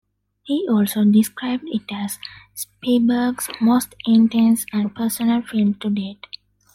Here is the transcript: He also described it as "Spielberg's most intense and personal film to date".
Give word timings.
He 0.41 0.67
also 0.67 1.05
described 1.05 1.65
it 1.67 1.83
as 1.93 2.17
"Spielberg's 2.55 3.47
most 3.61 3.93
intense 4.07 4.65
and 4.73 4.95
personal 4.95 5.43
film 5.43 5.75
to 5.75 5.91
date". 5.91 6.25